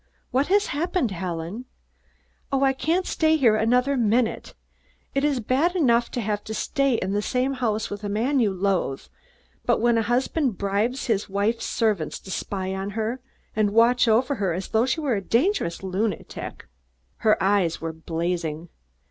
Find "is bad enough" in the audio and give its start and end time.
5.23-6.09